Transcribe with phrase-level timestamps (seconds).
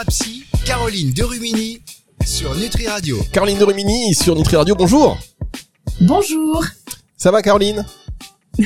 [0.00, 1.82] Thérapie, Caroline Derumini
[2.24, 3.22] sur Nutri Radio.
[3.32, 5.18] Caroline de Rumini sur Nutri Radio, bonjour
[6.00, 6.64] Bonjour.
[7.18, 7.84] Ça va Caroline?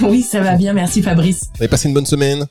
[0.03, 1.47] Oui, ça va bien, merci Fabrice.
[1.55, 2.47] Vous avez passé une bonne semaine?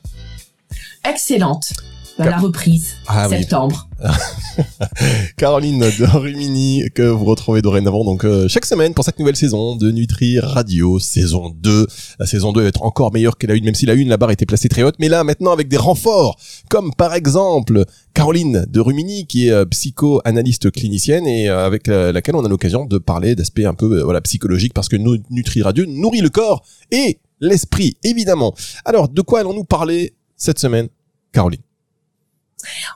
[1.02, 1.72] Excellente.
[2.16, 3.38] Car- la reprise, Ah oui.
[3.38, 3.88] septembre.
[5.36, 9.76] Caroline de Rumini que vous retrouvez dorénavant donc euh, chaque semaine pour cette nouvelle saison
[9.76, 11.86] de Nutri Radio saison 2.
[12.18, 14.16] La saison 2 va être encore meilleure que la 1 même si la 1 la
[14.16, 16.36] barre était placée très haute mais là maintenant avec des renforts
[16.68, 17.84] comme par exemple
[18.14, 22.48] Caroline de Rumini qui est euh, psychoanalyste clinicienne et euh, avec la- laquelle on a
[22.48, 26.30] l'occasion de parler d'aspects un peu voilà psychologiques parce que nous, Nutri Radio nourrit le
[26.30, 28.54] corps et l'esprit évidemment.
[28.84, 30.88] Alors de quoi allons-nous parler cette semaine
[31.32, 31.60] Caroline?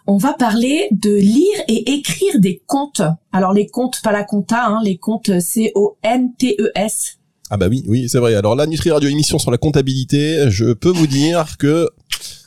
[0.07, 3.03] On va parler de lire et écrire des contes.
[3.33, 7.19] Alors les contes, pas la compta, hein, les contes C-O-N-T-E-S.
[7.51, 8.35] Ah bah oui, oui, c'est vrai.
[8.35, 11.89] Alors la Nutri Radio émission sur la comptabilité, je peux vous dire que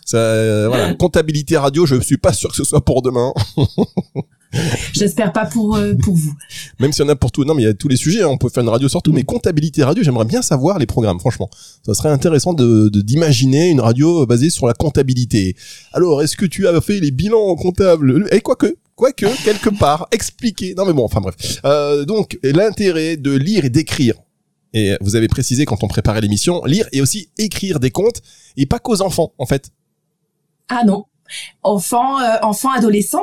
[0.06, 3.34] ça, euh, voilà, comptabilité radio, je suis pas sûr que ce soit pour demain.
[4.94, 6.34] J'espère pas pour euh, pour vous.
[6.80, 8.28] Même si on a pour tout, non mais il y a tous les sujets, hein,
[8.28, 11.20] on peut faire une radio sur tout, mais comptabilité radio, j'aimerais bien savoir les programmes,
[11.20, 11.50] franchement.
[11.86, 15.56] Ça serait intéressant de d'imaginer une radio basée sur la comptabilité.
[15.94, 20.74] Alors, est-ce que tu as fait les bilans comptables Et quoique, quoique, quelque part, expliquer.
[20.76, 21.36] Non mais bon, enfin bref.
[21.66, 24.16] Euh, donc, l'intérêt de lire et d'écrire.
[24.74, 28.22] Et vous avez précisé quand on préparait l'émission, lire et aussi écrire des comptes,
[28.56, 29.72] et pas qu'aux enfants, en fait.
[30.70, 31.06] Ah non.
[31.64, 32.70] Enfants, euh, enfants,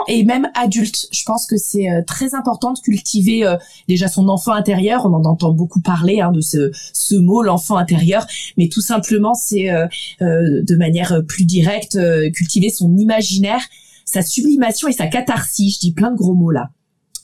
[0.09, 1.09] et même adultes.
[1.12, 3.56] Je pense que c'est euh, très important de cultiver euh,
[3.89, 5.05] déjà son enfant intérieur.
[5.06, 9.34] On en entend beaucoup parler hein, de ce, ce mot, l'enfant intérieur, mais tout simplement
[9.34, 9.87] c'est euh,
[10.23, 13.61] euh, de manière plus directe euh, cultiver son imaginaire,
[14.05, 15.75] sa sublimation et sa catharsis.
[15.75, 16.70] Je dis plein de gros mots là.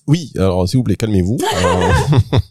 [0.07, 1.39] Oui, alors s'il vous plaît, calmez-vous.
[1.55, 1.93] Euh,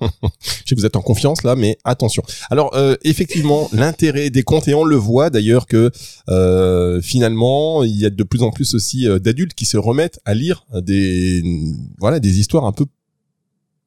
[0.42, 2.24] Je sais que vous êtes en confiance là, mais attention.
[2.50, 5.92] Alors euh, effectivement, l'intérêt des comptes et on le voit d'ailleurs que
[6.30, 10.34] euh, finalement, il y a de plus en plus aussi d'adultes qui se remettent à
[10.34, 11.44] lire des
[12.00, 12.86] voilà des histoires un peu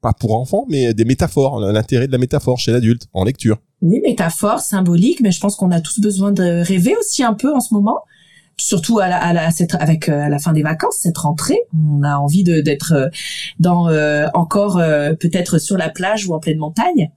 [0.00, 1.60] pas pour enfants, mais des métaphores.
[1.60, 3.59] L'intérêt de la métaphore chez l'adulte en lecture.
[3.83, 7.54] Oui, métaphore, symbolique, mais je pense qu'on a tous besoin de rêver aussi un peu
[7.54, 8.00] en ce moment.
[8.59, 11.59] Surtout à la, à la, cette, avec euh, à la fin des vacances, cette rentrée,
[11.75, 13.09] on a envie de d'être euh,
[13.61, 17.11] dans euh, encore euh, peut-être sur la plage ou en pleine montagne.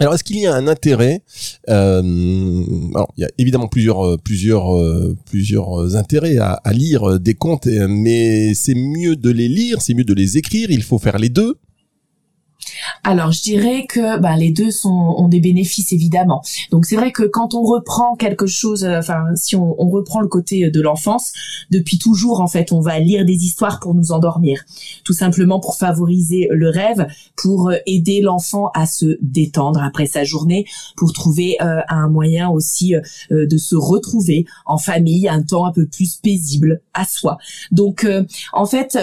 [0.00, 1.22] Alors, est-ce qu'il y a un intérêt
[1.70, 2.02] euh,
[2.94, 4.66] Alors, il y a évidemment plusieurs, euh, plusieurs,
[5.24, 10.04] plusieurs intérêts à, à lire des contes, mais c'est mieux de les lire, c'est mieux
[10.04, 10.70] de les écrire.
[10.70, 11.58] Il faut faire les deux.
[13.06, 16.42] Alors, je dirais que ben, les deux sont, ont des bénéfices évidemment.
[16.70, 20.20] Donc, c'est vrai que quand on reprend quelque chose, euh, enfin, si on, on reprend
[20.20, 21.32] le côté de l'enfance,
[21.70, 24.64] depuis toujours, en fait, on va lire des histoires pour nous endormir,
[25.04, 27.06] tout simplement pour favoriser le rêve,
[27.36, 30.64] pour euh, aider l'enfant à se détendre après sa journée,
[30.96, 35.72] pour trouver euh, un moyen aussi euh, de se retrouver en famille, un temps un
[35.72, 37.36] peu plus paisible à soi.
[37.70, 38.98] Donc, euh, en fait.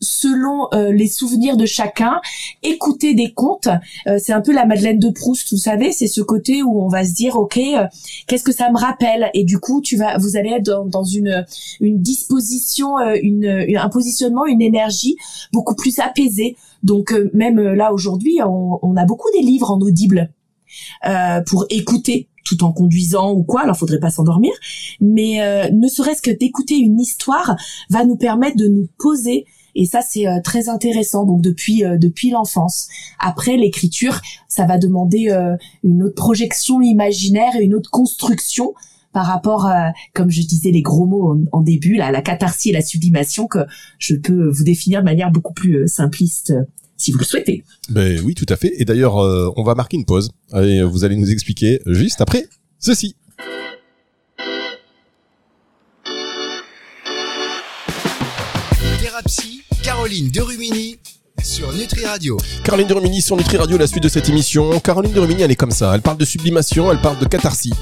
[0.00, 2.20] Selon euh, les souvenirs de chacun,
[2.62, 3.68] écouter des contes,
[4.06, 6.88] euh, c'est un peu la Madeleine de Proust, vous savez, c'est ce côté où on
[6.88, 7.86] va se dire, ok, euh,
[8.26, 9.30] qu'est-ce que ça me rappelle?
[9.32, 11.44] Et du coup, tu vas, vous allez être dans, dans une
[11.80, 15.16] une disposition, euh, une, une- un positionnement, une énergie
[15.52, 16.56] beaucoup plus apaisée.
[16.82, 20.30] Donc euh, même euh, là aujourd'hui, on, on a beaucoup des livres en audible
[21.46, 23.62] pour écouter tout en conduisant ou quoi.
[23.62, 24.52] Alors faudrait pas s'endormir,
[25.00, 27.56] mais euh, ne serait-ce que d'écouter une histoire
[27.88, 31.24] va nous permettre de nous poser et ça, c'est euh, très intéressant.
[31.24, 32.88] Donc depuis euh, depuis l'enfance.
[33.20, 35.54] Après l'écriture, ça va demander euh,
[35.84, 38.74] une autre projection imaginaire et une autre construction
[39.12, 42.82] par rapport, à, comme je disais les gros mots en, début, la catharsis et la
[42.82, 43.60] sublimation que
[43.98, 46.52] je peux vous définir de manière beaucoup plus simpliste,
[46.98, 47.64] si vous le souhaitez.
[47.88, 48.74] Ben oui, tout à fait.
[48.78, 50.32] Et d'ailleurs, on va marquer une pause.
[50.54, 52.46] Et vous allez nous expliquer juste après
[52.78, 53.16] ceci.
[59.26, 60.98] Thérapie, Caroline Derumini
[61.42, 62.36] sur Nutri Radio.
[62.62, 64.78] Caroline de Rumini sur Nutri Radio, la suite de cette émission.
[64.78, 65.92] Caroline de Rumini, elle est comme ça.
[65.94, 67.72] Elle parle de sublimation, elle parle de catharsis.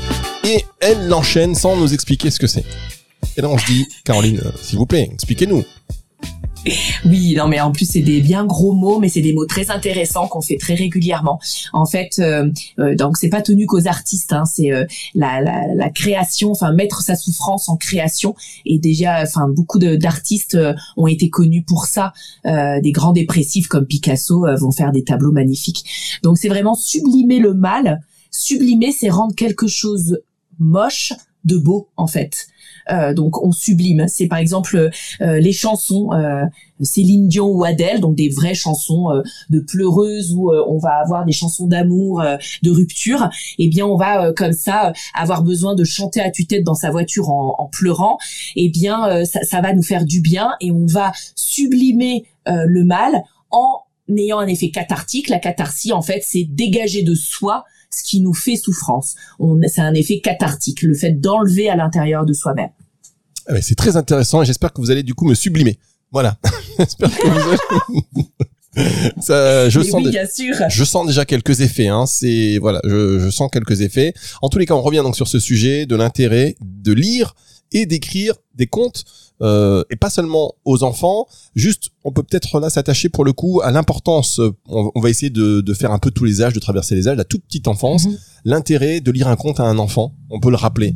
[0.43, 2.65] Et elle l'enchaîne sans nous expliquer ce que c'est.
[3.37, 5.65] Et là, on se dit, Caroline, euh, s'il vous plaît, expliquez-nous.
[7.05, 9.71] Oui, non, mais en plus c'est des bien gros mots, mais c'est des mots très
[9.71, 11.39] intéressants qu'on fait très régulièrement.
[11.73, 15.75] En fait, euh, euh, donc c'est pas tenu qu'aux artistes, hein, c'est euh, la, la,
[15.75, 18.35] la création, enfin mettre sa souffrance en création.
[18.65, 22.13] Et déjà, enfin beaucoup d'artistes euh, ont été connus pour ça.
[22.47, 25.85] Euh, des grands dépressifs comme Picasso euh, vont faire des tableaux magnifiques.
[26.23, 28.01] Donc c'est vraiment sublimer le mal.
[28.31, 30.21] Sublimer, c'est rendre quelque chose
[30.59, 31.13] moche
[31.45, 32.49] de beau en fait.
[32.91, 34.07] Euh, donc on sublime.
[34.09, 34.91] C'est par exemple
[35.21, 36.45] euh, les chansons euh,
[36.81, 41.25] Céline Dion ou Adèle, donc des vraies chansons euh, de pleureuses où on va avoir
[41.25, 42.23] des chansons d'amour,
[42.63, 43.31] de rupture.
[43.59, 47.31] Eh bien on va comme ça avoir besoin de chanter à tue-tête dans sa voiture
[47.31, 48.19] en, en pleurant.
[48.57, 53.23] Eh bien ça, ça, va nous faire du bien et on va sublimer le mal
[53.51, 55.29] en ayant un effet cathartique.
[55.29, 59.15] La catharsis en fait c'est dégager de soi ce qui nous fait souffrance.
[59.69, 62.71] C'est un effet cathartique, le fait d'enlever à l'intérieur de soi-même.
[63.47, 65.79] Ah c'est très intéressant et j'espère que vous allez du coup me sublimer.
[66.11, 66.39] Voilà.
[66.79, 68.25] j'espère que vous allez...
[69.21, 70.03] Ça, je sens,
[70.69, 71.87] je sens déjà quelques effets.
[71.87, 72.07] Hein.
[72.07, 74.15] C'est voilà, je, je, sens quelques effets.
[74.43, 77.37] En tous les cas, on revient donc sur ce sujet de l'intérêt de lire
[77.71, 79.05] et d'écrire des contes
[79.43, 81.27] euh, et pas seulement aux enfants.
[81.55, 84.41] Juste, on peut peut-être là s'attacher pour le coup à l'importance.
[84.67, 87.17] On, va essayer de, de, faire un peu tous les âges, de traverser les âges,
[87.17, 88.07] la toute petite enfance.
[88.07, 88.19] Mhm.
[88.45, 90.95] L'intérêt de lire un conte à un enfant, on peut le rappeler.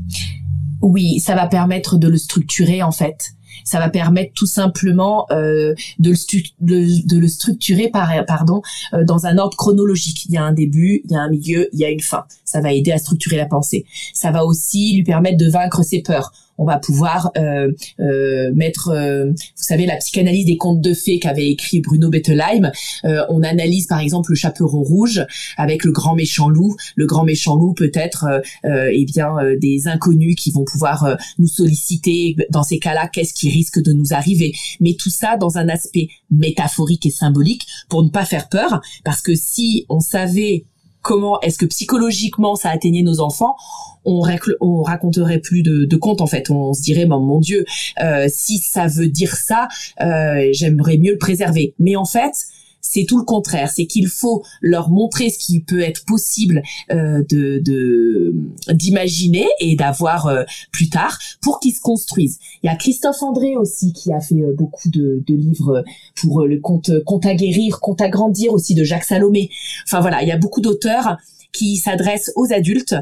[0.81, 5.75] Oui, ça va permettre de le structurer en fait ça va permettre tout simplement euh,
[5.99, 8.63] de, le de, le structurer par, pardon,
[8.95, 10.27] euh, dans un ordre chronologique.
[10.27, 12.25] Il y a un début, il y a un milieu, il y a une fin.
[12.45, 13.85] Ça va aider à structurer la pensée.
[14.15, 18.89] Ça va aussi lui permettre de vaincre ses peurs on va pouvoir euh, euh, mettre,
[18.89, 22.71] euh, vous savez, la psychanalyse des contes de fées qu'avait écrit Bruno Bettelheim.
[23.05, 25.25] on analyse par exemple le chaperon rouge
[25.57, 26.77] avec le grand méchant loup.
[26.97, 28.27] Le grand méchant loup peut être,
[28.65, 32.37] eh bien, des inconnus qui vont pouvoir nous solliciter.
[32.51, 36.09] Dans ces cas-là, qu'est-ce qui risque de nous arriver Mais tout ça dans un aspect
[36.31, 40.65] métaphorique et symbolique pour ne pas faire peur, parce que si on savait
[41.09, 43.57] comment est-ce que psychologiquement ça atteignait nos enfants,
[44.05, 44.21] on,
[44.61, 46.51] on raconterait plus de, de contes en fait.
[46.51, 47.65] On, se dirait, mon, Dieu,
[48.03, 49.69] euh, si ça veut dire ça,
[50.03, 51.75] euh, j'aimerais mieux le préserver.
[51.79, 52.35] Mais en fait,
[52.81, 53.71] c'est tout le contraire.
[53.71, 58.35] C'est qu'il faut leur montrer ce qui peut être possible euh, de
[58.71, 62.39] d'imaginer et d'avoir euh, plus tard pour qu'ils se construisent.
[62.63, 65.85] Il y a Christophe André aussi qui a fait euh, beaucoup de, de, livres
[66.21, 69.51] pour le conte conte à guérir, conte à grandir aussi de Jacques Salomé.
[69.85, 71.17] Enfin voilà, il y a beaucoup d'auteurs
[71.53, 72.95] qui s'adressent aux adultes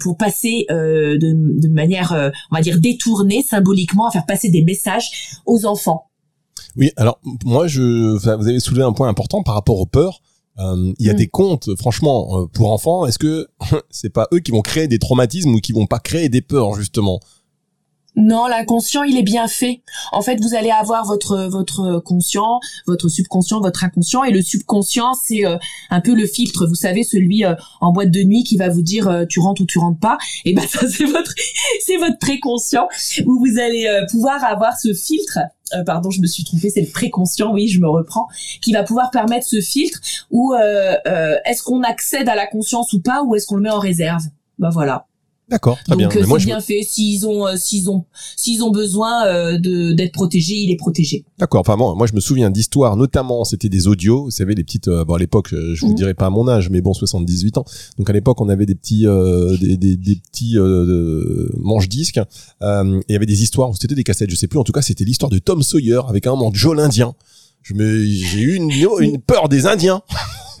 [0.00, 5.10] pour passer de, de, manière, on va dire, détournée symboliquement, à faire passer des messages
[5.44, 6.09] aux enfants.
[6.76, 10.20] Oui, alors moi, je, vous avez soulevé un point important par rapport aux peurs.
[10.58, 11.16] Euh, il y a mm.
[11.16, 13.06] des contes, franchement, euh, pour enfants.
[13.06, 13.48] Est-ce que
[13.90, 16.74] c'est pas eux qui vont créer des traumatismes ou qui vont pas créer des peurs
[16.74, 17.20] justement?
[18.16, 19.82] Non, l'inconscient, il est bien fait.
[20.10, 22.58] En fait, vous allez avoir votre votre conscient,
[22.88, 25.56] votre subconscient, votre inconscient, et le subconscient, c'est euh,
[25.90, 26.66] un peu le filtre.
[26.66, 27.44] Vous savez, celui
[27.80, 30.18] en boîte de nuit qui va vous dire tu rentres ou tu rentres pas.
[30.44, 31.32] Et ben ça, c'est votre
[31.86, 32.88] c'est votre préconscient
[33.26, 35.38] où vous allez pouvoir avoir ce filtre
[35.74, 38.28] euh, pardon, je me suis trompée, c'est le préconscient, oui, je me reprends,
[38.62, 40.00] qui va pouvoir permettre ce filtre
[40.30, 43.62] où euh, euh, est-ce qu'on accède à la conscience ou pas, ou est-ce qu'on le
[43.62, 44.22] met en réserve?
[44.58, 45.06] Bah voilà.
[45.50, 46.08] D'accord, très bien.
[46.08, 46.82] Donc c'est bien fait.
[46.82, 48.04] S'ils ont, euh, s'ils ont,
[48.36, 51.24] s'ils ont besoin euh, de d'être protégés, il est protégé.
[51.38, 51.60] D'accord.
[51.60, 54.24] Enfin moi, moi je me souviens d'histoires, notamment c'était des audios.
[54.24, 54.86] Vous savez les petites.
[54.86, 55.96] Euh, bon à l'époque, je vous mhm.
[55.96, 57.64] dirai pas à mon âge, mais bon 78 ans.
[57.98, 59.06] Donc à l'époque on avait des petits,
[59.60, 60.56] des, des, des, petits
[61.56, 62.18] manches disques.
[62.18, 62.22] et
[62.62, 63.74] il y avait des histoires.
[63.74, 64.58] C'était des cassettes, je sais plus.
[64.60, 67.14] En tout cas c'était l'histoire de Tom Sawyer avec un moment Joe l'Indien.
[67.62, 68.70] Je me, j'ai eu une,
[69.00, 70.02] une peur des Indiens.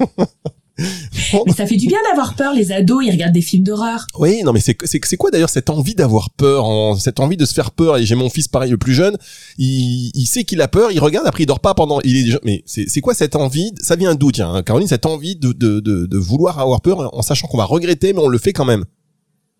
[1.46, 2.54] mais ça fait du bien d'avoir peur.
[2.54, 4.06] Les ados, ils regardent des films d'horreur.
[4.18, 6.66] Oui, non, mais c'est c'est quoi d'ailleurs cette envie d'avoir peur,
[6.98, 7.98] cette envie de se faire peur?
[7.98, 9.16] Et j'ai mon fils pareil, le plus jeune.
[9.58, 10.92] Il, il sait qu'il a peur.
[10.92, 11.26] Il regarde.
[11.26, 12.00] Après, il dort pas pendant.
[12.02, 12.38] Il est déjà.
[12.44, 13.72] Mais c'est c'est quoi cette envie?
[13.80, 17.22] Ça vient d'où, tiens, Caroline Cette envie de de de, de vouloir avoir peur en
[17.22, 18.84] sachant qu'on va regretter, mais on le fait quand même?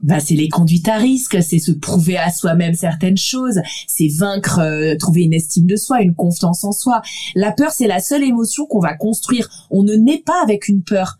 [0.02, 4.58] Bah, c'est les conduites à risque, c'est se prouver à soi-même certaines choses, c'est vaincre,
[4.58, 7.02] euh, trouver une estime de soi, une confiance en soi.
[7.34, 9.50] La peur, c'est la seule émotion qu'on va construire.
[9.70, 11.18] On ne naît pas avec une peur.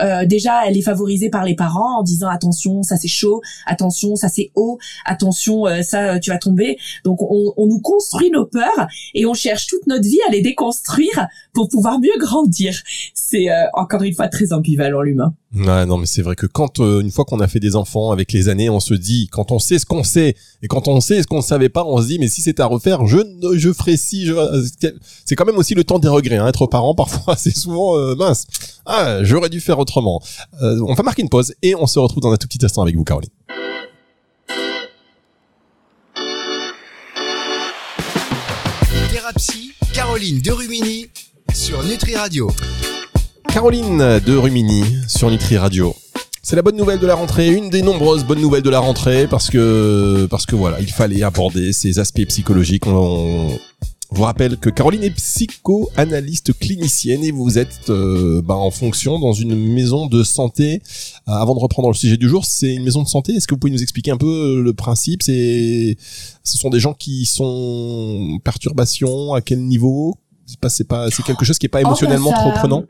[0.00, 4.16] Euh, déjà, elle est favorisée par les parents en disant attention, ça c'est chaud, attention,
[4.16, 6.78] ça c'est haut, attention, euh, ça tu vas tomber.
[7.04, 10.42] Donc on, on, nous construit nos peurs et on cherche toute notre vie à les
[10.42, 12.80] déconstruire pour pouvoir mieux grandir.
[13.14, 15.34] C'est euh, encore une fois très ambivalent l'humain.
[15.52, 18.32] Ouais, non, mais c'est vrai que quand une fois qu'on a fait des enfants avec
[18.32, 21.22] les années, on se dit quand on sait ce qu'on sait et quand on sait
[21.22, 23.18] ce qu'on ne savait pas, on se dit mais si c'est à refaire, je
[23.56, 24.26] je ferai si.
[24.26, 24.34] Je...
[25.24, 26.36] C'est quand même aussi le temps des regrets.
[26.36, 26.46] Hein.
[26.46, 28.46] Être parent parfois, c'est souvent mince.
[28.86, 30.22] Ah, j'aurais dû faire autrement.
[30.62, 32.82] Euh, on va marquer une pause et on se retrouve dans un tout petit instant
[32.82, 33.30] avec vous, Caroline.
[39.92, 42.50] Caroline de sur Nutri Radio.
[43.52, 45.94] Caroline de Rumini sur Nutri Radio.
[46.42, 49.26] C'est la bonne nouvelle de la rentrée, une des nombreuses bonnes nouvelles de la rentrée,
[49.28, 52.86] parce que parce que voilà, il fallait aborder ces aspects psychologiques.
[52.86, 53.50] On,
[54.12, 59.32] vous rappelle que Caroline est psychoanalyste clinicienne et vous êtes euh, bah, en fonction dans
[59.32, 60.82] une maison de santé.
[61.28, 63.34] Euh, avant de reprendre le sujet du jour, c'est une maison de santé.
[63.34, 64.26] Est-ce que vous pouvez nous expliquer un peu
[64.58, 65.22] euh, le principe?
[65.22, 65.96] C'est,
[66.42, 69.32] ce sont des gens qui sont perturbations?
[69.34, 70.16] À quel niveau?
[70.44, 72.84] C'est pas, c'est pas, c'est quelque chose qui est pas Oh, émotionnellement ça- trop prenant?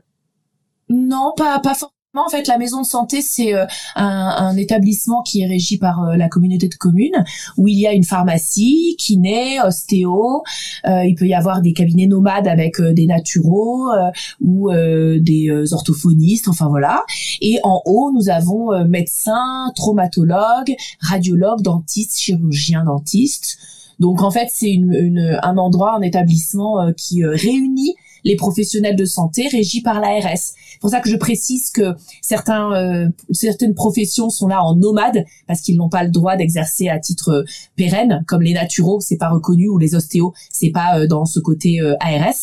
[0.91, 1.93] Non, pas pas forcément.
[2.17, 6.03] En fait, la maison de santé, c'est euh, un, un établissement qui est régi par
[6.03, 7.25] euh, la communauté de communes,
[7.57, 10.43] où il y a une pharmacie, kiné, ostéo.
[10.89, 15.21] euh, il peut y avoir des cabinets nomades avec euh, des naturaux euh, ou euh,
[15.21, 16.49] des orthophonistes.
[16.49, 17.05] Enfin voilà.
[17.41, 23.57] Et en haut, nous avons médecins, traumatologues, radiologues, dentistes, chirurgiens, dentistes.
[24.01, 27.95] Donc en fait, c'est une, une- un endroit, un établissement qui réunit
[28.25, 30.37] les professionnels de santé régis par l'ARS.
[30.37, 35.25] C'est pour ça que je précise que certains, euh, certaines professions sont là en nomade
[35.47, 37.45] parce qu'ils n'ont pas le droit d'exercer à titre euh,
[37.77, 41.41] pérenne, comme les naturaux, c'est pas reconnu, ou les ostéos, c'est pas euh, dans ce
[41.41, 42.35] côté euh, ARS,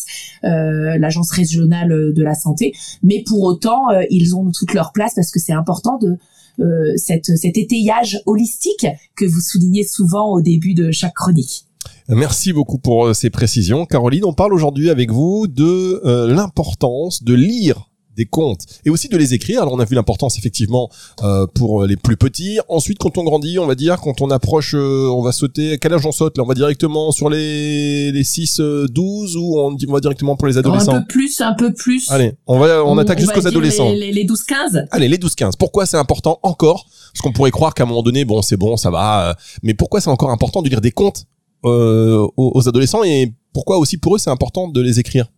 [0.42, 2.72] l'agence régionale de la santé.
[3.02, 6.16] Mais pour autant, ils ont toute leur place parce que c'est important de
[6.60, 11.67] euh, cette, cet étayage holistique que vous soulignez souvent au début de chaque chronique.
[12.08, 13.86] Merci beaucoup pour euh, ces précisions.
[13.86, 19.08] Caroline, on parle aujourd'hui avec vous de euh, l'importance de lire des contes et aussi
[19.08, 19.62] de les écrire.
[19.62, 20.90] Alors on a vu l'importance effectivement
[21.22, 22.58] euh, pour les plus petits.
[22.68, 25.74] Ensuite, quand on grandit, on va dire, quand on approche, euh, on va sauter.
[25.74, 26.36] À quel âge on saute?
[26.36, 30.48] Là, on va directement sur les les 6, euh, 12 ou on, va directement pour
[30.48, 31.00] les Un adolescents?
[31.00, 32.10] peu plus, un peu plus.
[32.10, 33.90] Allez, on va on, attaque jusqu'aux adolescents.
[33.90, 35.52] Les, les, les 12-15 Allez, les 12-15.
[35.56, 36.86] Pourquoi c'est important encore?
[37.12, 39.30] Parce qu'on pourrait croire qu'à un moment donné, bon, c'est bon, ça va.
[39.30, 43.32] euh, mais pourquoi c'est encore important de lire des contes euh, aux, aux adolescents et
[43.52, 45.30] pourquoi aussi pour eux c'est important de les écrire?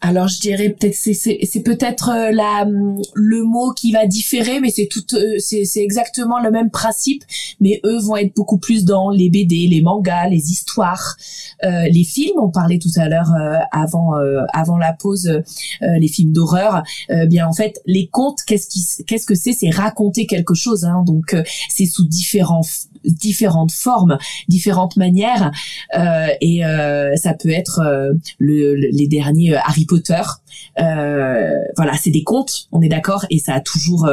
[0.00, 2.64] Alors je dirais peut-être c'est c'est peut-être euh, la
[3.14, 7.24] le mot qui va différer mais c'est tout euh, c'est c'est exactement le même principe
[7.58, 11.16] mais eux vont être beaucoup plus dans les BD, les mangas, les histoires,
[11.64, 12.38] euh, les films.
[12.40, 15.42] On parlait tout à l'heure euh, avant euh, avant la pause euh,
[15.98, 16.84] les films d'horreur.
[17.10, 19.52] Euh, bien en fait les contes qu'est-ce qui qu'est-ce que c'est?
[19.52, 22.62] C'est raconter quelque chose hein, donc euh, c'est sous différents
[23.08, 25.50] différentes formes, différentes manières
[25.98, 30.20] euh, et euh, ça peut être euh, le, le- les derniers Harry Potter.
[30.80, 34.08] Euh, voilà, c'est des contes, on est d'accord, et ça a toujours,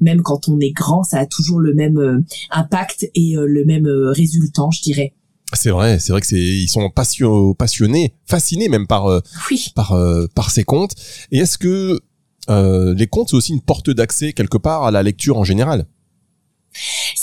[0.00, 4.70] même quand on est grand, ça a toujours le même impact et le même résultant,
[4.70, 5.12] je dirais.
[5.54, 9.72] C'est vrai, c'est vrai que c'est ils sont passio- passionnés, fascinés même par euh, Oui.
[9.74, 10.92] par euh, par ces contes.
[11.32, 11.98] Et est-ce que
[12.50, 15.86] euh, les contes c'est aussi une porte d'accès quelque part à la lecture en général?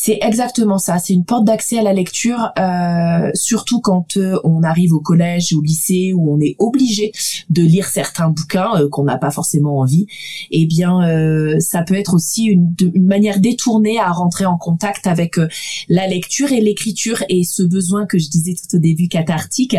[0.05, 0.99] C'est exactement ça.
[0.99, 5.51] C'est une porte d'accès à la lecture, euh, surtout quand euh, on arrive au collège
[5.51, 7.11] au lycée où on est obligé
[7.49, 10.05] de lire certains bouquins euh, qu'on n'a pas forcément envie.
[10.51, 15.07] Eh bien, euh, ça peut être aussi une, une manière détournée à rentrer en contact
[15.07, 15.39] avec
[15.89, 19.75] la lecture et l'écriture et ce besoin que je disais tout au début cathartique,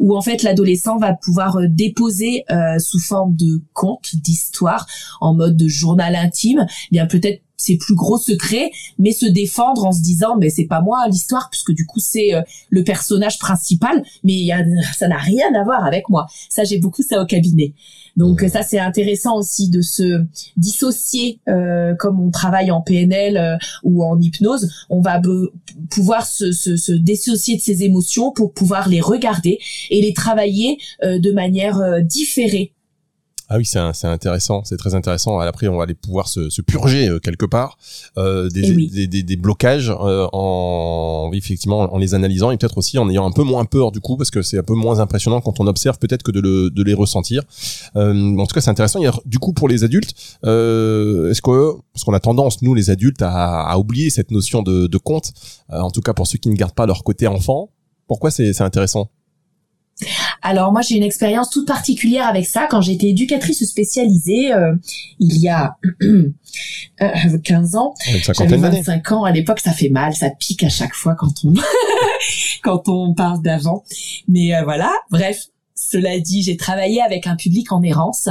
[0.00, 2.44] où en fait l'adolescent va pouvoir déposer
[2.78, 4.88] sous forme de conte, d'histoire,
[5.20, 9.84] en mode de journal intime, eh bien peut-être ses plus gros secrets mais se défendre
[9.84, 13.38] en se disant mais c'est pas moi l'histoire puisque du coup c'est euh, le personnage
[13.38, 14.62] principal mais a,
[14.96, 16.26] ça n'a rien à voir avec moi.
[16.48, 17.74] Ça j'ai beaucoup ça au cabinet.
[18.16, 20.24] Donc ça c'est intéressant aussi de se
[20.56, 24.70] dissocier euh, comme on travaille en PNL euh, ou en hypnose.
[24.88, 25.20] On va
[25.90, 29.58] pouvoir se, se, se dissocier de ses émotions pour pouvoir les regarder
[29.90, 32.72] et les travailler euh, de manière euh, différée
[33.50, 35.38] Ah oui, c'est intéressant, c'est très intéressant.
[35.38, 37.78] Après, on va aller pouvoir se, se purger euh, quelque part
[38.18, 38.90] euh, des, Eh oui.
[38.90, 43.24] des, des, des blocages euh, en effectivement en les analysant et peut-être aussi en ayant
[43.26, 45.66] un peu moins peur du coup parce que c'est un peu moins impressionnant quand on
[45.66, 47.42] observe peut-être que de, le, de les ressentir.
[47.96, 49.02] Euh, en tout cas, c'est intéressant.
[49.02, 50.12] A, du coup, pour les adultes,
[50.44, 54.62] euh, est-ce que parce qu'on a tendance nous les adultes à, à oublier cette notion
[54.62, 55.32] de, de compte,
[55.72, 57.70] euh, en tout cas pour ceux qui ne gardent pas leur côté enfant.
[58.06, 59.08] Pourquoi c'est c'est intéressant?
[60.42, 64.74] Alors moi j'ai une expérience toute particulière avec ça quand j'étais éducatrice spécialisée euh,
[65.18, 67.94] il y a euh, 15 ans.
[68.06, 68.82] Une J'avais cinquantaine d'années.
[68.82, 71.52] 25 ans à l'époque, ça fait mal, ça pique à chaque fois quand on
[72.62, 73.84] quand on parle d'avant.
[74.28, 75.46] Mais euh, voilà, bref.
[75.78, 78.28] Cela dit, j'ai travaillé avec un public en errance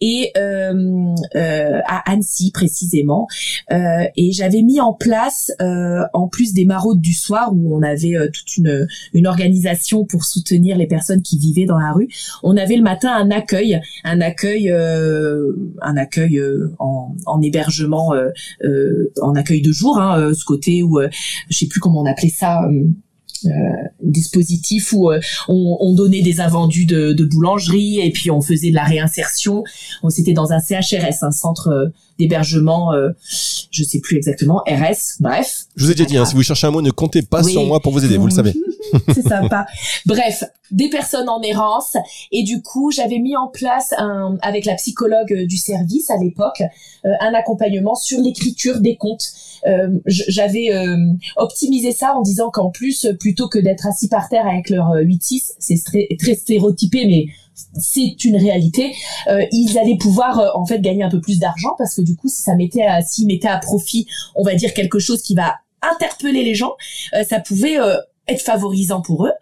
[0.00, 3.28] et euh, euh, à Annecy précisément,
[3.72, 7.82] euh, et j'avais mis en place, euh, en plus des maraudes du soir où on
[7.82, 12.08] avait toute une organisation pour soutenir les personnes qui vivaient dans la rue,
[12.42, 16.42] on avait le matin un accueil, un accueil, un accueil
[16.78, 18.14] en, en hébergement,
[19.20, 21.00] en accueil de jour, hein, ce côté où,
[21.50, 22.62] je sais plus comment on appelait ça.
[23.46, 28.30] Euh, euh, dispositif où euh, on, on, donnait des invendus de, de, boulangerie et puis
[28.30, 29.64] on faisait de la réinsertion.
[30.02, 31.86] On c'était dans un CHRS, un centre euh,
[32.18, 33.10] d'hébergement, euh,
[33.70, 35.66] je sais plus exactement, RS, bref.
[35.76, 37.64] Je vous ai déjà dit, hein, si vous cherchez un mot, ne comptez pas sur
[37.64, 38.54] moi pour vous aider, vous le savez.
[39.14, 39.66] C'est sympa.
[40.06, 41.96] Bref, des personnes en errance
[42.32, 46.62] et du coup, j'avais mis en place un, avec la psychologue du service à l'époque
[47.04, 49.30] un accompagnement sur l'écriture des comptes.
[50.06, 50.70] J'avais
[51.36, 55.50] optimisé ça en disant qu'en plus, plutôt que d'être assis par terre avec leur 8-6,
[55.50, 55.82] euh, c'est
[56.18, 57.26] très, stéréotypé, mais
[57.78, 58.94] c'est une réalité.
[59.28, 62.16] Euh, ils allaient pouvoir euh, en fait gagner un peu plus d'argent parce que du
[62.16, 65.34] coup, si ça mettait à, s'ils mettaient à profit, on va dire quelque chose qui
[65.34, 66.74] va interpeller les gens,
[67.28, 67.76] ça pouvait
[68.28, 69.32] être favorisant pour eux.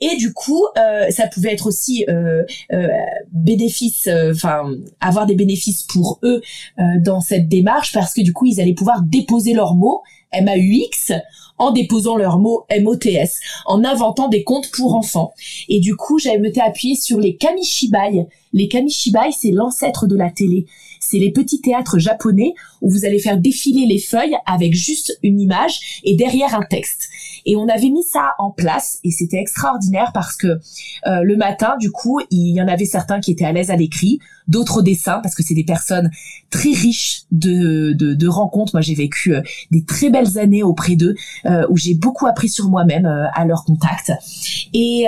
[0.00, 0.64] Et du coup,
[1.10, 2.44] ça pouvait être aussi euh,
[3.32, 6.40] bénéfice, enfin avoir des bénéfices pour eux
[7.00, 10.02] dans cette démarche parce que du coup, ils allaient pouvoir déposer leurs mots
[10.32, 11.12] MAUX
[11.58, 15.32] en déposant leurs mots MOTS, en inventant des comptes pour enfants.
[15.68, 18.26] Et du coup, j'avais été appuyé sur les kamishibai.
[18.52, 20.66] Les kamishibai, c'est l'ancêtre de la télé.
[21.00, 25.40] C'est les petits théâtres japonais où vous allez faire défiler les feuilles avec juste une
[25.40, 27.08] image et derrière un texte.
[27.46, 31.76] Et on avait mis ça en place et c'était extraordinaire parce que euh, le matin,
[31.80, 34.82] du coup, il y en avait certains qui étaient à l'aise à l'écrit, d'autres au
[34.82, 36.10] dessin parce que c'est des personnes
[36.50, 38.74] très riches de, de, de rencontres.
[38.74, 39.40] Moi, j'ai vécu euh,
[39.70, 41.14] des très belles années auprès d'eux
[41.46, 44.12] euh, où j'ai beaucoup appris sur moi-même à leur contact.
[44.74, 45.06] Et,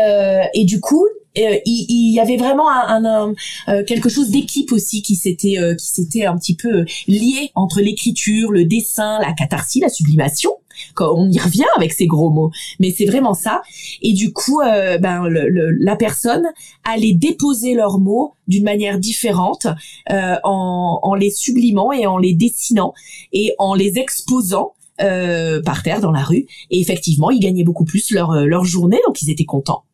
[0.54, 1.06] et du coup,
[1.38, 3.34] euh, il, y avait vraiment un,
[3.68, 7.80] euh, quelque chose d'équipe aussi qui s'était euh, qui s'était un petit peu lié entre
[7.80, 10.50] l'écriture, le dessin, la catharsis, la sublimation.
[10.94, 13.60] Quand on y revient avec ces gros mots, mais c'est vraiment ça.
[14.02, 16.46] Et du coup, ben la personne
[16.84, 19.66] allait déposer leurs mots d'une manière différente,
[20.08, 22.94] en, en les sublimant et en les dessinant
[23.32, 26.46] et en les exposant par terre dans la rue.
[26.70, 29.84] Et effectivement, ils gagnaient beaucoup plus leur leur journée, donc ils étaient contents.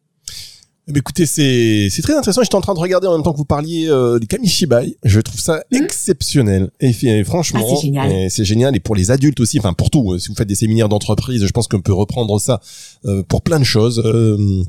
[0.89, 2.43] Mais écoutez, c'est c'est très intéressant.
[2.43, 4.97] J'étais en train de regarder en même temps que vous parliez euh, des kamishibai.
[5.03, 5.77] Je trouve ça mmh.
[5.77, 6.71] exceptionnel.
[6.79, 8.31] Et, franchement, ah, c'est génial.
[8.31, 8.77] c'est génial.
[8.77, 10.13] Et pour les adultes aussi, enfin pour tout.
[10.13, 12.61] Euh, si vous faites des séminaires d'entreprise, je pense qu'on peut reprendre ça
[13.05, 14.01] euh, pour plein de choses.
[14.05, 14.63] Euh,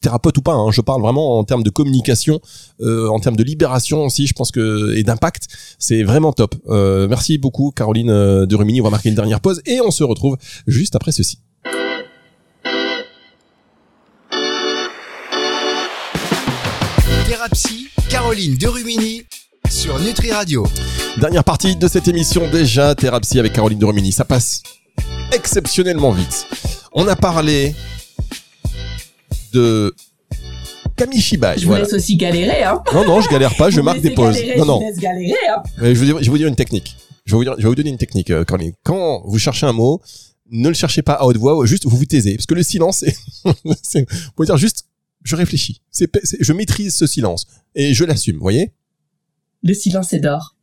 [0.00, 2.40] thérapeute ou pas, hein, je parle vraiment en termes de communication,
[2.80, 5.46] euh, en termes de libération aussi, je pense que et d'impact,
[5.78, 6.56] c'est vraiment top.
[6.68, 10.02] Euh, merci beaucoup Caroline de Rumini, on va marquer une dernière pause et on se
[10.02, 11.38] retrouve juste après ceci.
[17.48, 19.22] Thérapie, Caroline Derumini
[19.70, 20.66] sur Nutri Radio.
[21.18, 24.12] Dernière partie de cette émission déjà, Thérapie avec Caroline Derumini.
[24.12, 24.62] Ça passe
[25.32, 26.46] exceptionnellement vite.
[26.92, 27.74] On a parlé
[29.52, 29.94] de
[30.96, 31.54] Kamishibai.
[31.56, 32.82] Je vous laisse aussi galérer, hein.
[32.92, 34.36] Non, non, je galère pas, je marque des pauses.
[34.58, 34.80] non, non.
[34.94, 35.62] Je, galérer, hein.
[35.78, 36.96] je, vais vous, je vais vous dire une technique.
[37.24, 38.72] Je vais vous, dire, je vais vous donner une technique, euh, Caroline.
[38.84, 40.02] Quand vous cherchez un mot,
[40.50, 42.34] ne le cherchez pas à haute voix, juste vous vous taisez.
[42.34, 43.04] Parce que le silence,
[43.82, 44.87] c'est, vous pouvez dire juste
[45.28, 45.82] je réfléchis.
[45.90, 46.10] C'est,
[46.40, 48.72] je maîtrise ce silence et je l'assume, vous voyez?
[49.62, 50.54] Le silence est d'or.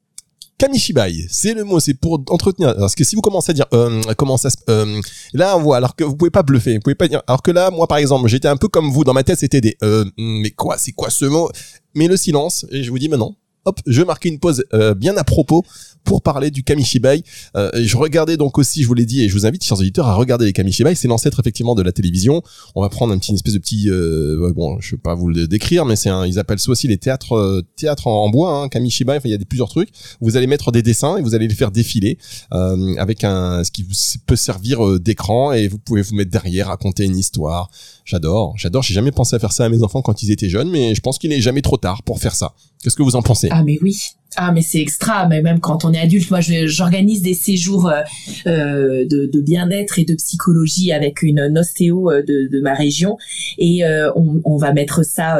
[0.57, 2.73] Kamishibai, c'est le mot, c'est pour entretenir.
[2.77, 5.01] Parce que si vous commencez à dire euh, comment ça se, euh,
[5.33, 7.21] là on voit alors que vous pouvez pas bluffer, vous pouvez pas dire.
[7.27, 9.61] Alors que là, moi par exemple, j'étais un peu comme vous dans ma tête, c'était
[9.61, 11.49] des euh, mais quoi, c'est quoi ce mot?
[11.93, 15.17] Mais le silence, et je vous dis maintenant, hop, je marquer une pause euh, bien
[15.17, 15.63] à propos
[16.03, 17.23] pour parler du kamishibai.
[17.57, 20.07] Euh, je regardais donc aussi, je vous l'ai dit, et je vous invite, chers auditeurs,
[20.07, 20.95] à regarder les kamishibai.
[20.95, 22.41] C'est l'ancêtre effectivement de la télévision.
[22.75, 25.27] On va prendre un petit une espèce de petit, euh, bon, je vais pas vous
[25.27, 28.51] le décrire, mais c'est un, ils appellent ça aussi les théâtres, euh, théâtres en, bois,
[28.51, 29.17] hein, kamishibai.
[29.17, 29.89] Enfin, il y a des, plusieurs trucs.
[30.21, 32.17] Vous allez mettre des dessins et vous allez les faire défiler
[32.53, 33.85] euh, avec un, ce qui
[34.25, 37.69] peut servir euh, d'écran et vous pouvez vous mettre derrière, raconter une histoire.
[38.05, 38.83] J'adore, j'adore.
[38.83, 41.01] J'ai jamais pensé à faire ça à mes enfants quand ils étaient jeunes, mais je
[41.01, 42.53] pense qu'il n'est jamais trop tard pour faire ça.
[42.83, 43.49] Qu'est-ce que vous en pensez?
[43.57, 43.97] Ah mais oui.
[44.35, 48.01] Ah mais c'est extra, mais même quand on est adulte, moi j'organise des séjours euh,
[48.47, 53.17] euh, de, de bien-être et de psychologie avec une ostéo euh, de, de ma région
[53.57, 53.83] et
[54.15, 55.39] on, on, va mettre ça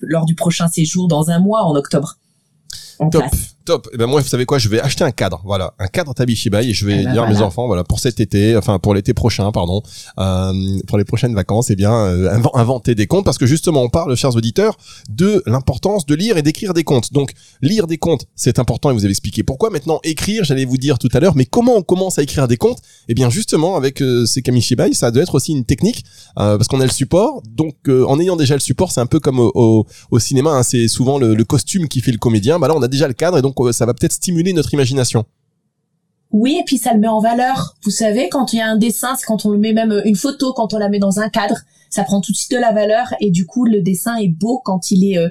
[0.00, 2.18] lors du prochain séjour dans un mois en octobre.
[3.00, 3.24] En Top.
[3.66, 3.88] Top.
[3.88, 4.58] Et eh ben moi, vous savez quoi?
[4.58, 5.42] Je vais acheter un cadre.
[5.44, 7.98] Voilà, un cadre Tabishibai et je vais eh ben dire à mes enfants, voilà, pour
[7.98, 9.82] cet été, enfin pour l'été prochain, pardon,
[10.18, 10.52] euh,
[10.86, 14.14] pour les prochaines vacances, eh bien, euh, inventer des comptes parce que justement, on parle,
[14.16, 14.76] chers auditeurs,
[15.10, 17.12] de l'importance de lire et d'écrire des comptes.
[17.12, 19.70] Donc, lire des comptes, c'est important et vous avez expliqué pourquoi.
[19.70, 22.56] Maintenant, écrire, j'allais vous dire tout à l'heure, mais comment on commence à écrire des
[22.56, 22.78] comptes?
[23.08, 26.04] Eh bien, justement, avec euh, ces Kamishibai, ça doit être aussi une technique
[26.38, 27.42] euh, parce qu'on a le support.
[27.48, 30.62] Donc, euh, en ayant déjà le support, c'est un peu comme au, au, cinéma, hein,
[30.62, 32.58] c'est souvent le, le, costume qui fait le comédien.
[32.58, 35.24] Bah là, on a déjà le cadre et donc ça va peut-être stimuler notre imagination.
[36.32, 37.76] Oui, et puis ça le met en valeur.
[37.84, 40.02] Vous savez, quand il y a un dessin, c'est quand on le met même euh,
[40.04, 41.56] une photo, quand on la met dans un cadre,
[41.88, 44.60] ça prend tout de suite de la valeur et du coup le dessin est beau
[44.64, 45.28] quand il est euh,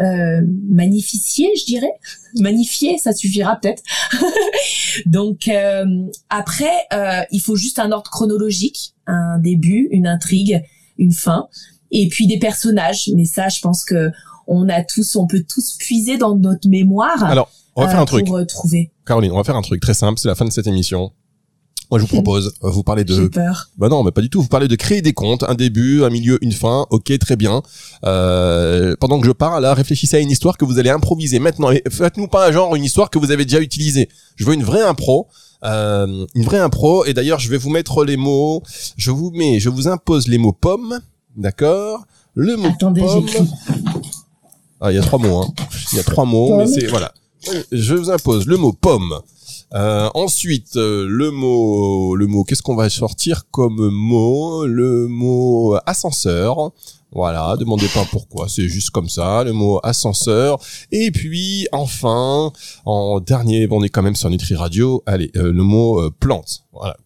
[0.00, 1.92] euh, magnifier, je dirais.
[2.40, 3.82] Magnifier, ça suffira peut-être.
[5.06, 5.84] Donc euh,
[6.30, 10.62] après, euh, il faut juste un ordre chronologique, un début, une intrigue,
[10.98, 11.48] une fin,
[11.90, 13.10] et puis des personnages.
[13.14, 14.10] Mais ça, je pense que
[14.46, 17.22] on a tous, on peut tous puiser dans notre mémoire.
[17.24, 18.26] Alors, on va faire un truc.
[18.26, 18.90] Pour trouver.
[19.06, 20.18] Caroline, on va faire un truc très simple.
[20.18, 21.12] C'est la fin de cette émission.
[21.90, 23.14] Moi, je vous propose, euh, vous parlez de...
[23.14, 23.70] J'ai peur.
[23.76, 24.40] Bah non, mais pas du tout.
[24.42, 26.86] Vous parlez de créer des comptes, un début, un milieu, une fin.
[26.90, 27.62] Ok, très bien.
[28.04, 31.70] Euh, pendant que je parle, là, réfléchissez à une histoire que vous allez improviser maintenant.
[31.90, 34.08] Faites-nous pas un genre, une histoire que vous avez déjà utilisée.
[34.36, 35.28] Je veux une vraie impro.
[35.64, 37.04] Euh, une vraie impro.
[37.04, 38.62] Et d'ailleurs, je vais vous mettre les mots.
[38.96, 41.00] Je vous mets, je vous impose les mots pomme.
[41.36, 42.04] D'accord?
[42.34, 43.26] Le mot Attendez, pomme.
[44.86, 45.38] Ah, il y a trois mots.
[45.38, 45.48] Hein.
[45.92, 47.10] Il y a trois mots, mais c'est voilà.
[47.72, 49.18] Je vous impose le mot pomme.
[49.72, 52.44] Euh, ensuite, euh, le mot, le mot.
[52.44, 54.66] Qu'est-ce qu'on va sortir comme mot?
[54.66, 56.70] Le mot ascenseur.
[57.12, 60.58] Voilà, demandez pas pourquoi, c'est juste comme ça, le mot ascenseur.
[60.92, 62.52] Et puis, enfin,
[62.84, 66.10] en dernier, bon, on est quand même sur Nutri Radio, allez, euh, le mot euh,
[66.10, 66.64] plante.
[66.72, 66.96] Voilà.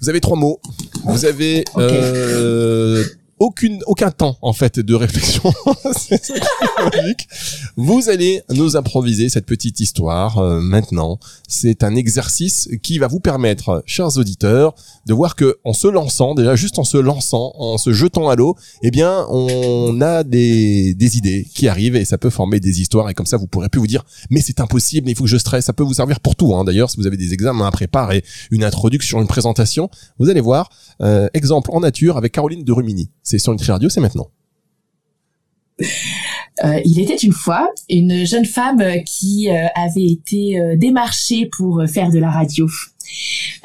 [0.00, 0.58] Vous avez trois mots.
[1.04, 3.18] Vous avez Ok.
[3.38, 5.42] Aucune, aucun temps en fait de réflexion.
[6.92, 7.28] Logique.
[7.76, 11.18] Vous allez nous improviser cette petite histoire euh, maintenant.
[11.48, 14.74] C'est un exercice qui va vous permettre, chers auditeurs,
[15.06, 18.36] de voir que en se lançant, déjà juste en se lançant, en se jetant à
[18.36, 22.80] l'eau, eh bien, on a des, des idées qui arrivent et ça peut former des
[22.80, 25.30] histoires et comme ça, vous pourrez plus vous dire, mais c'est impossible, il faut que
[25.30, 25.64] je stresse.
[25.64, 26.54] Ça peut vous servir pour tout.
[26.54, 26.64] Hein.
[26.64, 30.70] D'ailleurs, si vous avez des examens à préparer, une introduction, une présentation, vous allez voir.
[31.00, 33.10] Euh, exemple en nature avec Caroline de Rumini.
[33.28, 34.30] C'est sur Nutri Radio, c'est maintenant.
[36.64, 41.84] Euh, il était une fois une jeune femme qui euh, avait été euh, démarchée pour
[41.86, 42.66] faire de la radio.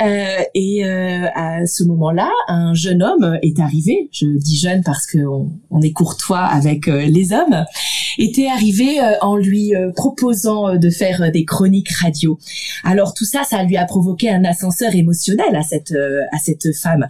[0.02, 4.10] Euh, et euh, à ce moment-là, un jeune homme est arrivé.
[4.12, 7.66] Je dis jeune parce qu'on on est courtois avec euh, les hommes.
[8.20, 12.38] Était arrivé en lui proposant de faire des chroniques radio.
[12.84, 15.96] Alors tout ça, ça lui a provoqué un ascenseur émotionnel à cette
[16.32, 17.08] à cette femme,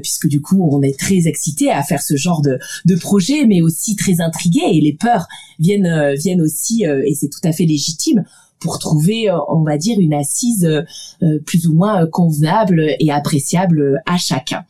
[0.00, 3.60] puisque du coup, on est très excité à faire ce genre de de projet, mais
[3.60, 8.24] aussi très intrigué et les peurs viennent viennent aussi et c'est tout à fait légitime
[8.60, 10.82] pour trouver, euh, on va dire, une assise euh,
[11.22, 14.64] euh, plus ou moins convenable et appréciable à chacun.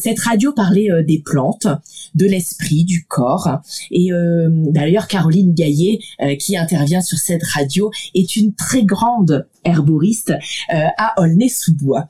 [0.00, 1.66] Cette radio parlait des plantes,
[2.14, 3.60] de l'esprit, du corps.
[3.90, 4.10] Et
[4.50, 6.00] d'ailleurs, Caroline Gaillet,
[6.38, 12.08] qui intervient sur cette radio, est une très grande herboriste euh, à Aulnay-sous-Bois.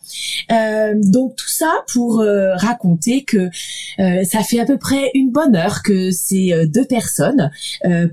[0.53, 3.51] Euh, donc tout ça pour euh, raconter que
[3.99, 7.51] ça fait à peu près une bonne heure que ces deux personnes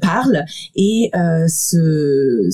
[0.02, 1.12] parlent et
[1.48, 2.50] se,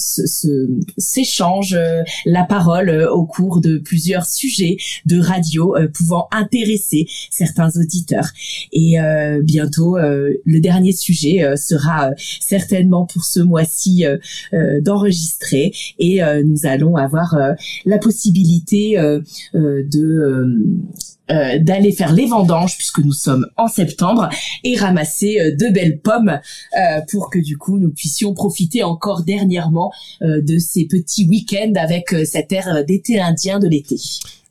[0.98, 1.80] s'échangent
[2.26, 8.32] la parole au cours de plusieurs sujets de radio pouvant intéresser certains auditeurs.
[8.74, 8.98] Et
[9.44, 14.06] bientôt, le dernier sujet sera certainement pour ce mois-ci
[14.82, 17.54] d'enregistrer et nous allons avoir euh,
[17.86, 19.22] la possibilité euh,
[19.56, 19.84] euh,
[21.60, 24.28] d'aller faire les vendanges puisque nous sommes en septembre
[24.66, 26.42] et ramasser de belles pommes
[27.10, 32.26] pour que du coup nous puissions profiter encore dernièrement de ces petits week-ends avec euh,
[32.26, 33.98] cet air d'été indien de l'été.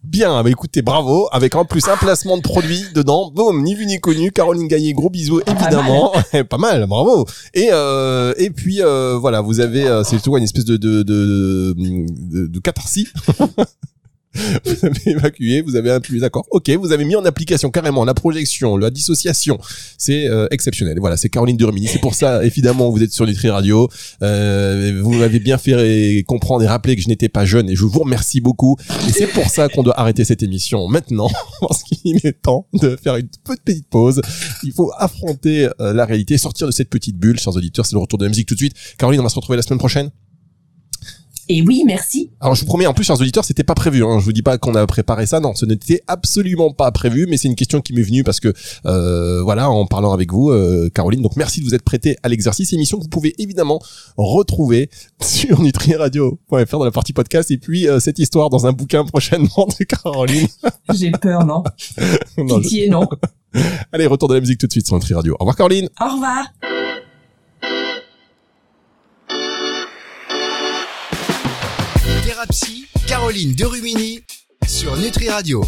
[0.02, 3.84] Bien, bah écoutez, bravo, avec en plus un placement de produit dedans, boum, ni vu
[3.84, 6.12] ni connu, Caroline Gaillet, gros bisous évidemment,
[6.48, 7.26] pas mal, bravo.
[7.52, 11.02] Et euh, et puis euh, voilà, vous avez, euh, c'est tout une espèce de de
[11.02, 13.08] de, de, de catharsis.
[14.64, 18.14] vous avez évacué, vous avez inclus, d'accord, ok, vous avez mis en application carrément la
[18.14, 19.58] projection, la dissociation,
[19.98, 20.98] c'est euh, exceptionnel.
[21.00, 23.88] Voilà, c'est Caroline de Rumini, c'est pour ça, évidemment, vous êtes sur Nutri Radio,
[24.22, 27.84] euh, vous m'avez bien fait comprendre et rappeler que je n'étais pas jeune et je
[27.84, 28.76] vous remercie beaucoup.
[29.08, 31.28] Et c'est pour ça qu'on doit arrêter cette émission maintenant,
[31.60, 34.22] parce qu'il est temps de faire une petite pause.
[34.62, 37.84] Il faut affronter euh, la réalité, sortir de cette petite bulle, chers auditeurs.
[37.84, 38.74] C'est le retour de la musique tout de suite.
[38.96, 40.10] Caroline, on va se retrouver la semaine prochaine.
[41.52, 42.30] Et oui, merci.
[42.40, 44.04] Alors je vous promets, en plus, chers auditeurs, c'était pas prévu.
[44.04, 44.20] Hein.
[44.20, 47.36] Je vous dis pas qu'on a préparé ça, non, ce n'était absolument pas prévu, mais
[47.38, 48.54] c'est une question qui m'est venue parce que
[48.86, 51.22] euh, voilà, en parlant avec vous, euh, Caroline.
[51.22, 52.72] Donc merci de vous être prêtée à l'exercice.
[52.72, 53.80] Émission que vous pouvez évidemment
[54.16, 59.04] retrouver sur nutriradio.fr dans la partie podcast et puis euh, cette histoire dans un bouquin
[59.04, 60.46] prochainement de Caroline.
[60.94, 61.64] J'ai peur, non
[62.38, 63.08] Non, je- Pitié, non.
[63.90, 65.32] Allez, retour de la musique tout de suite sur Nutri Radio.
[65.34, 65.88] Au revoir Caroline.
[66.00, 66.44] Au revoir.
[72.40, 74.22] Thérapie, Caroline Derumini
[74.66, 75.59] sur Nutri Radio.